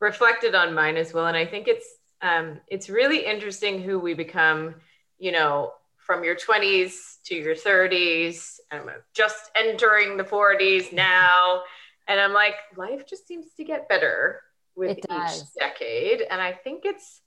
[0.00, 1.26] reflected on mine as well.
[1.26, 1.86] And I think it's,
[2.22, 4.74] um, it's really interesting who we become,
[5.18, 8.58] you know, from your 20s to your 30s.
[8.70, 11.62] I'm just entering the 40s now.
[12.08, 14.40] And I'm like, life just seems to get better
[14.74, 16.22] with each decade.
[16.22, 17.20] And I think it's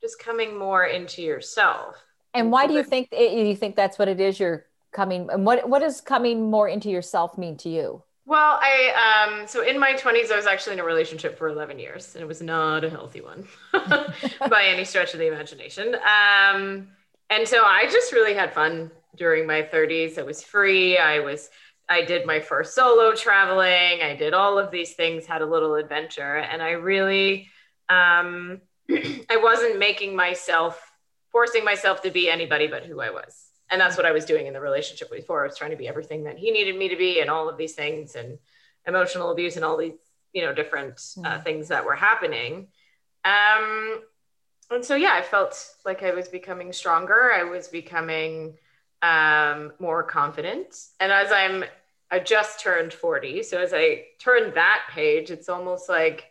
[0.00, 1.96] just coming more into yourself.
[2.34, 4.40] And why do you think you think that's what it is?
[4.40, 8.02] You're coming, and what what does coming more into yourself mean to you?
[8.24, 11.78] Well, I um so in my 20s I was actually in a relationship for 11
[11.78, 15.94] years and it was not a healthy one by any stretch of the imagination.
[15.96, 16.88] Um
[17.30, 20.18] and so I just really had fun during my 30s.
[20.18, 20.98] I was free.
[20.98, 21.50] I was
[21.88, 24.02] I did my first solo traveling.
[24.02, 27.48] I did all of these things, had a little adventure, and I really
[27.88, 30.80] um I wasn't making myself
[31.32, 33.51] forcing myself to be anybody but who I was.
[33.72, 35.42] And that's what I was doing in the relationship before.
[35.42, 37.56] I was trying to be everything that he needed me to be and all of
[37.56, 38.38] these things and
[38.86, 39.94] emotional abuse and all these,
[40.32, 41.44] you know, different uh, mm.
[41.44, 42.68] things that were happening.
[43.24, 44.02] Um,
[44.72, 48.54] and so yeah i felt like i was becoming stronger i was becoming
[49.02, 51.64] um, more confident and as i'm
[52.10, 56.26] i just turned 40 so as i turn that page it's almost like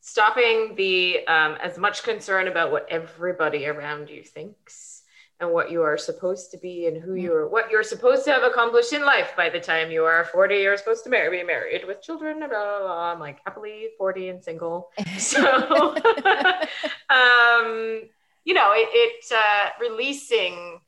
[0.00, 4.93] stopping the um, as much concern about what everybody around you thinks
[5.44, 7.22] and what you are supposed to be and who mm.
[7.22, 10.56] you're what you're supposed to have accomplished in life by the time you are 40
[10.56, 13.12] you're supposed to marry be married with children blah, blah, blah.
[13.12, 15.40] i'm like happily 40 and single so
[17.10, 18.02] um
[18.44, 20.80] you know it, it uh, releasing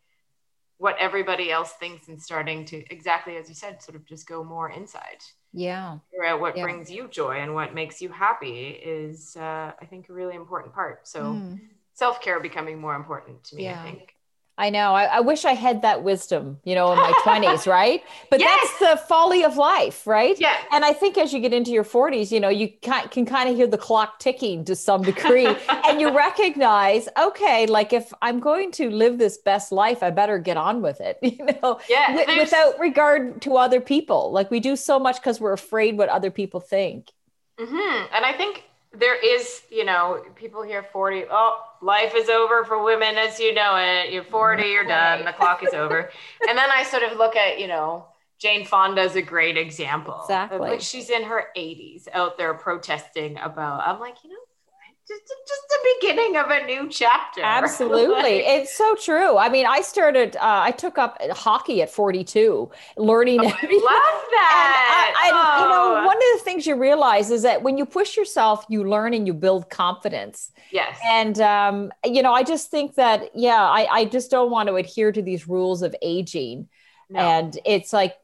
[0.78, 4.42] what everybody else thinks and starting to exactly as you said sort of just go
[4.44, 6.62] more inside yeah figure out what yeah.
[6.62, 10.74] brings you joy and what makes you happy is uh, i think a really important
[10.74, 11.60] part so mm.
[11.94, 13.80] self-care becoming more important to me yeah.
[13.80, 14.15] i think
[14.58, 14.94] I know.
[14.94, 18.02] I, I, wish I had that wisdom, you know, in my 20s, right?
[18.30, 18.74] But yes.
[18.80, 20.38] that's the folly of life, right?
[20.40, 20.56] Yeah.
[20.72, 23.50] And I think as you get into your 40s, you know, you can, can kind
[23.50, 25.46] of hear the clock ticking to some degree.
[25.68, 30.38] and you recognize, okay, like if I'm going to live this best life, I better
[30.38, 34.32] get on with it, you know, yeah, w- without regard to other people.
[34.32, 37.12] Like we do so much because we're afraid what other people think.
[37.60, 38.14] Mm-hmm.
[38.14, 38.64] And I think
[38.98, 43.54] there is, you know, people here 40, oh, life is over for women as you
[43.54, 44.12] know it.
[44.12, 46.10] You're 40, you're done, the clock is over.
[46.48, 48.06] and then I sort of look at, you know,
[48.38, 50.20] Jane Fonda is a great example.
[50.22, 50.58] Exactly.
[50.58, 54.36] Like she's in her 80s out there protesting about, I'm like, you know,
[55.08, 57.40] just, just the beginning of a new chapter.
[57.44, 58.14] Absolutely.
[58.14, 59.38] like, it's so true.
[59.38, 63.40] I mean, I started, uh, I took up hockey at 42, learning.
[63.40, 65.14] Oh, I love that.
[65.16, 65.62] I, I, oh.
[65.62, 66.06] You know, oh.
[66.06, 69.26] one of the things you realize is that when you push yourself, you learn and
[69.26, 70.50] you build confidence.
[70.72, 70.98] Yes.
[71.08, 74.74] And, um, you know, I just think that, yeah, I, I just don't want to
[74.74, 76.68] adhere to these rules of aging.
[77.08, 77.20] No.
[77.20, 78.16] And it's like,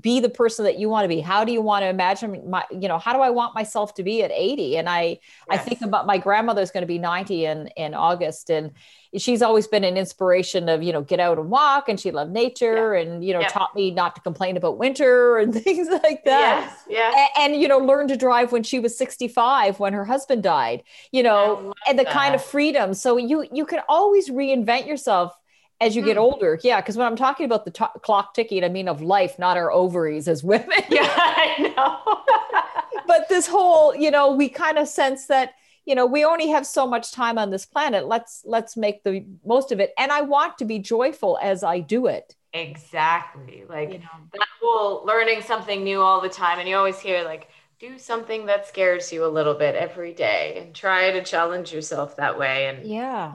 [0.00, 2.64] be the person that you want to be how do you want to imagine my
[2.70, 5.18] you know how do i want myself to be at 80 and i yes.
[5.50, 8.72] i think about my grandmother's going to be 90 in in august and
[9.16, 12.32] she's always been an inspiration of you know get out and walk and she loved
[12.32, 13.00] nature yeah.
[13.00, 13.48] and you know yeah.
[13.48, 17.62] taught me not to complain about winter and things like that yes, yeah and, and,
[17.62, 21.72] you know learned to drive when she was 65 when her husband died you know
[21.88, 22.12] and the that.
[22.12, 25.36] kind of freedom so you you can always reinvent yourself
[25.80, 26.22] as you get hmm.
[26.22, 26.58] older.
[26.62, 29.56] Yeah because when i'm talking about the t- clock ticking i mean of life not
[29.56, 30.68] our ovaries as women.
[30.90, 32.22] Yeah i know.
[33.06, 36.66] But this whole you know we kind of sense that you know we only have
[36.66, 38.06] so much time on this planet.
[38.06, 39.92] Let's let's make the most of it.
[39.98, 42.34] And i want to be joyful as i do it.
[42.52, 43.64] Exactly.
[43.68, 47.22] Like you know, that whole learning something new all the time and you always hear
[47.22, 51.72] like do something that scares you a little bit every day and try to challenge
[51.72, 53.34] yourself that way and yeah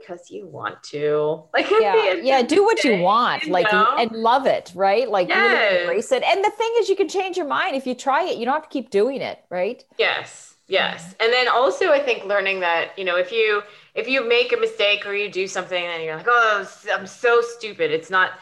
[0.00, 1.44] because you want to.
[1.52, 3.96] Like yeah, yeah, do what you want, you like know?
[3.98, 5.08] and love it, right?
[5.08, 5.38] Like yes.
[5.38, 6.22] really embrace it.
[6.22, 8.38] And the thing is, you can change your mind if you try it.
[8.38, 9.84] You don't have to keep doing it, right?
[9.98, 11.14] Yes, yes.
[11.20, 13.62] And then also, I think learning that you know if you
[13.94, 17.40] if you make a mistake or you do something and you're like, oh, I'm so
[17.40, 17.90] stupid.
[17.90, 18.32] It's not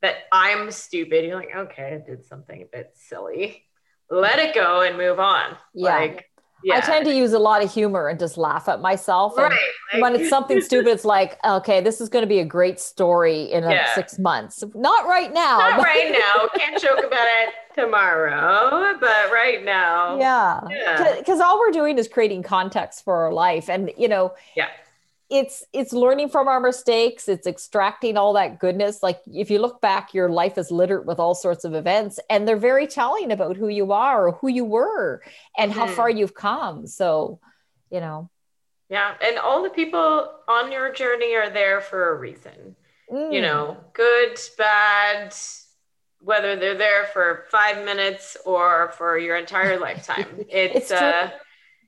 [0.00, 1.24] that I'm stupid.
[1.24, 3.64] You're like, okay, I did something a bit silly.
[4.10, 5.56] Let it go and move on.
[5.74, 5.96] Yeah.
[5.96, 6.31] Like
[6.64, 6.76] yeah.
[6.76, 9.36] I tend to use a lot of humor and just laugh at myself.
[9.36, 9.58] Right.
[9.98, 13.44] when it's something stupid, it's like, okay, this is going to be a great story
[13.52, 13.94] in yeah.
[13.94, 14.62] six months.
[14.74, 15.58] Not right now.
[15.58, 16.48] Not but- right now.
[16.54, 20.18] Can't joke about it tomorrow, but right now.
[20.18, 20.60] Yeah.
[21.18, 21.44] Because yeah.
[21.44, 23.68] all we're doing is creating context for our life.
[23.68, 24.68] And, you know, yeah
[25.32, 27.26] it's it's learning from our mistakes.
[27.26, 29.02] It's extracting all that goodness.
[29.02, 32.46] Like if you look back your life is littered with all sorts of events and
[32.46, 35.22] they're very telling about who you are or who you were
[35.56, 35.90] and how mm.
[35.94, 36.86] far you've come.
[36.86, 37.40] So
[37.90, 38.28] you know.
[38.90, 42.76] Yeah and all the people on your journey are there for a reason.
[43.10, 43.32] Mm.
[43.32, 45.34] you know good bad
[46.20, 50.44] whether they're there for five minutes or for your entire lifetime.
[50.48, 51.30] It's, it's uh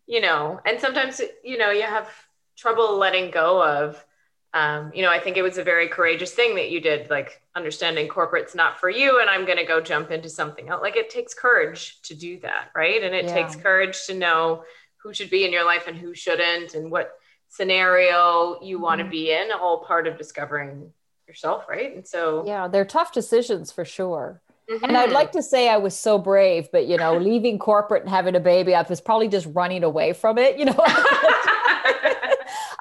[0.07, 2.09] you know and sometimes you know you have
[2.57, 4.05] trouble letting go of
[4.53, 7.43] um, you know i think it was a very courageous thing that you did like
[7.55, 10.97] understanding corporate's not for you and i'm going to go jump into something else like
[10.97, 13.35] it takes courage to do that right and it yeah.
[13.35, 14.64] takes courage to know
[14.97, 17.12] who should be in your life and who shouldn't and what
[17.49, 18.85] scenario you mm-hmm.
[18.85, 20.90] want to be in all part of discovering
[21.27, 24.40] yourself right and so yeah they're tough decisions for sure
[24.71, 24.85] Mm-hmm.
[24.85, 28.11] And I'd like to say I was so brave, but you know, leaving corporate and
[28.11, 30.59] having a baby, I was probably just running away from it.
[30.59, 30.73] You know,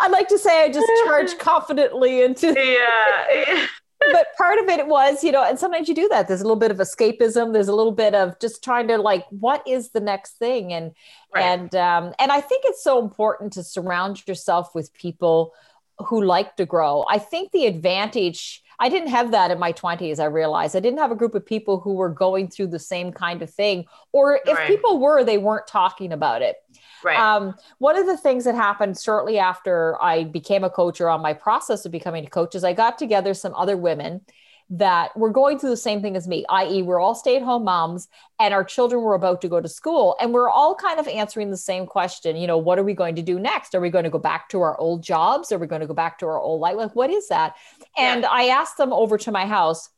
[0.04, 3.68] I'd like to say I just charged confidently into yeah.
[4.12, 6.28] but part of it was, you know, and sometimes you do that.
[6.28, 7.54] There's a little bit of escapism.
[7.54, 10.74] There's a little bit of just trying to like, what is the next thing?
[10.74, 10.92] And
[11.34, 11.44] right.
[11.44, 15.54] and um, and I think it's so important to surround yourself with people
[16.00, 17.06] who like to grow.
[17.10, 20.20] I think the advantage I didn't have that in my 20s.
[20.20, 23.12] I realized I didn't have a group of people who were going through the same
[23.12, 24.68] kind of thing, or if right.
[24.68, 26.58] people were, they weren't talking about it.
[27.04, 27.20] Right.
[27.20, 31.22] Um, one of the things that happened shortly after I became a coach or on
[31.22, 34.22] my process of becoming a coach is I got together some other women
[34.70, 37.64] that were going through the same thing as me, i.e., we're all stay at home
[37.64, 38.08] moms
[38.40, 40.16] and our children were about to go to school.
[40.20, 43.16] And we're all kind of answering the same question you know, what are we going
[43.16, 43.76] to do next?
[43.76, 45.52] Are we going to go back to our old jobs?
[45.52, 46.76] Are we going to go back to our old life?
[46.76, 47.56] Like, what is that?
[47.98, 48.30] And yeah.
[48.32, 49.90] I asked them over to my house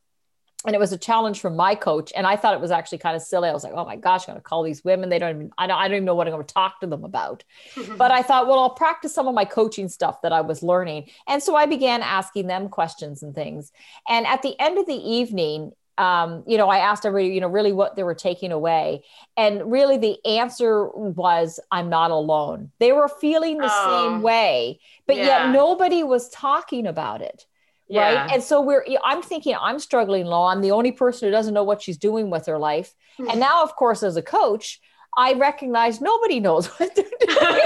[0.65, 3.15] and it was a challenge from my coach and i thought it was actually kind
[3.15, 3.49] of silly.
[3.49, 5.09] I was like oh my gosh i'm going to call these women.
[5.09, 6.87] They don't even I don't, I don't even know what i'm going to talk to
[6.87, 7.43] them about.
[7.97, 11.09] But i thought well i'll practice some of my coaching stuff that i was learning.
[11.27, 13.71] And so i began asking them questions and things.
[14.07, 17.47] And at the end of the evening um, you know, I asked everybody, you know,
[17.47, 19.03] really what they were taking away.
[19.37, 22.71] And really the answer was, I'm not alone.
[22.79, 25.45] They were feeling the oh, same way, but yeah.
[25.45, 27.45] yet nobody was talking about it
[27.87, 28.13] yeah.
[28.13, 31.53] right and so we're i'm thinking i'm struggling low i'm the only person who doesn't
[31.53, 33.29] know what she's doing with her life hmm.
[33.29, 34.79] and now of course as a coach
[35.17, 37.37] i recognize nobody knows what they're doing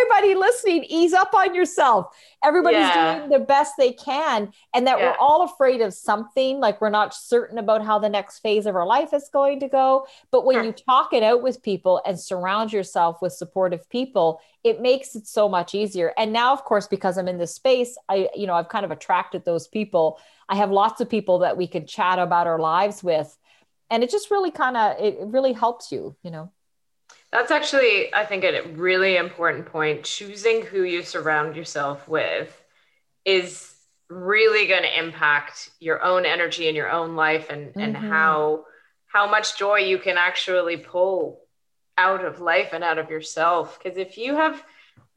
[0.00, 2.16] everybody listening, ease up on yourself.
[2.42, 3.18] Everybody's Yeah.
[3.18, 5.10] doing the best they can, and that Yeah.
[5.10, 6.58] we're all afraid of something.
[6.60, 9.68] Like we're not certain about how the next phase of our life is going to
[9.68, 10.06] go.
[10.30, 10.64] But when Sure.
[10.64, 15.26] you talk it out with people and surround yourself with supportive people, it makes it
[15.26, 16.12] so much easier.
[16.16, 18.90] And now, of course, because I'm in this space, I, you know, I've kind of
[18.90, 20.18] attracted those people.
[20.48, 23.36] I have lots of people that we can chat about our lives with.
[23.90, 26.50] And it just really kind of, it it really helps you, you know.
[27.32, 30.04] That's actually, I think, a really important point.
[30.04, 32.60] Choosing who you surround yourself with
[33.24, 33.74] is
[34.08, 38.08] really going to impact your own energy and your own life and, and Mhm.
[38.10, 38.64] how
[39.06, 41.40] how much joy you can actually pull
[41.98, 43.76] out of life and out of yourself.
[43.82, 44.64] Because if you have,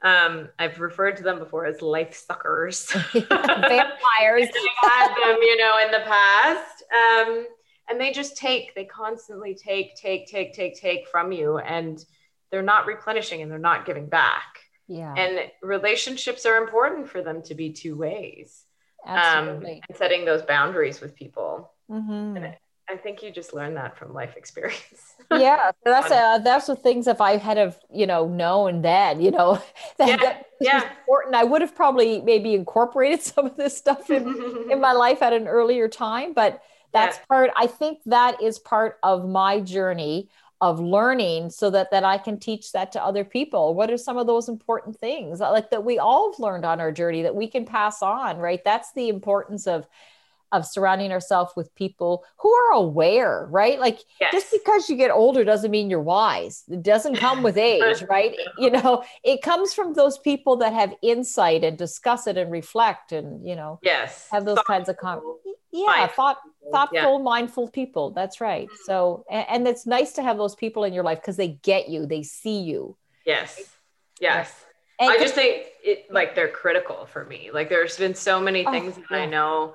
[0.02, 2.90] um, I've referred to them before as life suckers.
[3.12, 4.48] Vampires.
[4.84, 6.82] I've had them, you know, in the past.
[6.92, 7.46] Um,
[7.88, 11.58] and they just take, they constantly take, take, take, take, take from you.
[11.58, 12.02] And
[12.50, 14.60] they're not replenishing and they're not giving back.
[14.86, 18.64] Yeah, And relationships are important for them to be two ways.
[19.06, 19.82] Um, absolutely.
[19.88, 21.70] and setting those boundaries with people.
[21.90, 22.54] Mhm.
[22.88, 25.14] I think you just learn that from life experience.
[25.30, 29.20] yeah so that's uh, that's the things if i had have you know known then
[29.22, 29.54] you know
[29.98, 30.90] that, Yeah, that was yeah.
[30.98, 34.26] important i would have probably maybe incorporated some of this stuff in,
[34.70, 36.62] in my life at an earlier time but
[36.94, 37.24] that's Yeah.
[37.28, 40.30] part i think that is part of my journey
[40.60, 44.16] of learning so that that i can teach that to other people what are some
[44.16, 47.46] of those important things like that we all have learned on our journey that we
[47.46, 49.86] can pass on right that's the importance of
[50.52, 54.32] of surrounding ourselves with people who are aware right like yes.
[54.32, 58.36] just because you get older doesn't mean you're wise it doesn't come with age right
[58.56, 63.10] you know it comes from those people that have insight and discuss it and reflect
[63.10, 64.28] and you know yes.
[64.30, 65.40] have those kinds of con- Thoughtful,
[65.74, 66.38] yeah thought
[66.72, 70.92] thoughtful mindful people that's right so and, and it's nice to have those people in
[70.92, 72.96] your life because they get you they see you
[73.26, 73.34] Yeah.
[73.40, 73.70] Yes.
[74.20, 74.64] Yes.
[75.00, 77.50] and I just think it like they're critical for me.
[77.52, 79.74] Like there's been so many Oh, things that I know,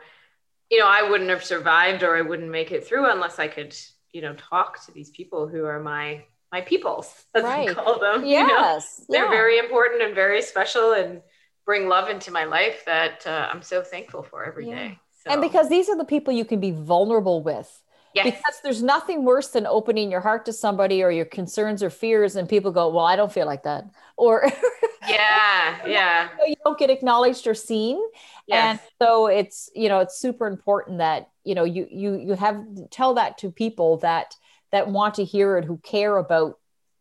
[0.71, 3.75] you know, I wouldn't have survived or I wouldn't make it through unless I could,
[4.11, 7.69] you know, talk to these people who are my my peoples, as Right.
[7.69, 8.25] I call them.
[8.25, 8.47] you know?
[8.47, 9.29] yes They're yeah.
[9.41, 11.21] very important and very special and
[11.65, 14.75] bring love into my life that uh, I'm so thankful for every Yeah.
[14.75, 14.99] day.
[15.29, 17.81] So, and because these are the people you can be vulnerable with.
[18.15, 18.25] Yes.
[18.25, 22.35] because there's nothing worse than opening your heart to somebody or your concerns or fears
[22.35, 23.83] and people go well i don't feel like that.
[24.17, 24.51] Or
[25.07, 28.01] yeah, yeah, you don't get acknowledged or seen.
[28.47, 28.79] Yes.
[28.79, 32.65] and so it's you know it's super important that you know you you you have
[32.89, 34.35] tell that to people that
[34.71, 36.57] that want to hear it who care about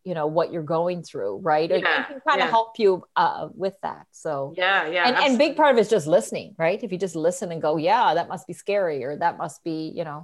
[0.09, 2.91] you know what you're going through right and, Yeah, and can kind of help you
[3.23, 4.31] uh, with that so
[4.63, 5.07] yeah, yeah.
[5.07, 7.61] and, and big part of it is just listening right if you just listen and
[7.67, 10.21] go yeah that must be scary or that must be you know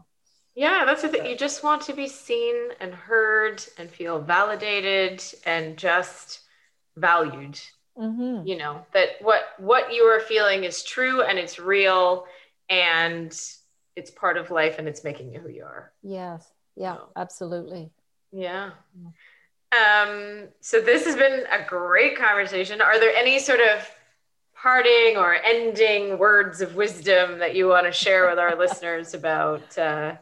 [0.66, 1.26] Yeah, that's the thing.
[1.32, 5.16] You just want to be seen and heard and feel validated
[5.54, 6.28] and just
[7.08, 7.60] valued.
[8.08, 8.38] mhm.
[8.50, 12.08] You know that what what you are feeling is true and it's real
[12.70, 13.32] and
[14.00, 15.84] it's part of life and it's making you who you are.
[16.20, 16.42] yes
[16.86, 17.84] yeah So- absolutely
[18.48, 18.72] Yeah.
[19.72, 22.82] Um, so this has been a great conversation.
[22.82, 23.90] Are there any sort of
[24.56, 29.78] parting or ending words of wisdom that you want to share with our listeners about,
[29.78, 30.16] uh,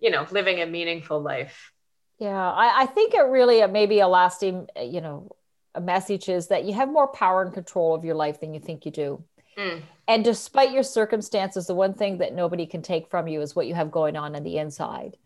[0.00, 1.72] you know, living a meaningful life?
[2.18, 5.30] Yeah, I, I think it really uh, maybe a lasting, uh, you know,
[5.74, 8.60] a message is that you have more power and control of your life than you
[8.60, 9.24] think you do.
[9.58, 9.82] Mm.
[10.08, 13.66] And despite your circumstances, the one thing that nobody can take from you is what
[13.66, 15.16] you have going on on the inside.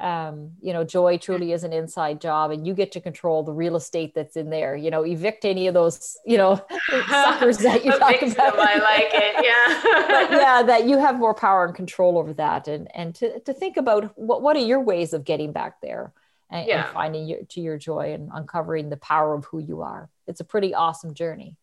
[0.00, 3.52] Um, you know, joy truly is an inside job, and you get to control the
[3.52, 4.74] real estate that's in there.
[4.76, 6.56] You know, evict any of those, you know,
[7.08, 8.58] suckers that you talk about.
[8.58, 9.34] I like it.
[9.36, 10.38] but Yeah.
[10.40, 13.76] yeah, that you have more power and control over that, and and to, to think
[13.76, 16.12] about what what are your ways of getting back there,
[16.50, 20.08] and, and finding your to your joy and uncovering the power of who you are.
[20.26, 21.56] It's a pretty awesome journey,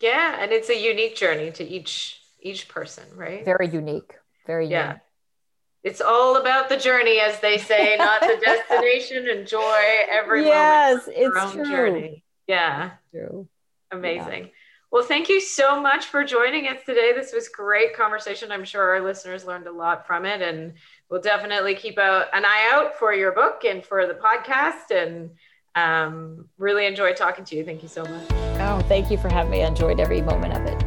[0.00, 0.36] yeah.
[0.40, 3.44] And it's a unique journey to each each person, right?
[3.44, 4.14] very unique,
[4.46, 4.86] very Yeah.
[4.86, 5.02] unique.
[5.82, 9.26] It's all about the journey, as they say, not the destination.
[9.28, 11.18] Enjoy every Yes, moment.
[11.18, 11.64] your it's true.
[11.64, 12.24] Journey.
[12.46, 12.90] Yeah.
[13.12, 13.48] True.
[13.90, 14.50] Amazing.
[14.92, 17.12] Well, thank you so much for joining us today.
[17.14, 18.50] This was great conversation.
[18.50, 20.74] I'm sure our listeners learned a lot from it, and
[21.08, 24.90] we'll definitely keep an eye out for your book and for the podcast.
[24.90, 25.30] And
[25.76, 27.64] um, really enjoy talking to you.
[27.64, 28.26] Thank you so much.
[28.60, 29.62] Oh, thank you for having me.
[29.62, 30.79] I enjoyed every moment of it.